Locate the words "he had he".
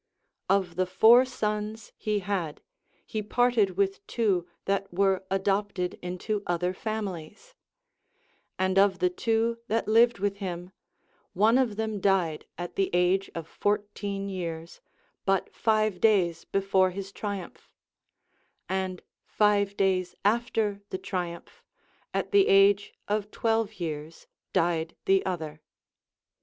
1.95-3.21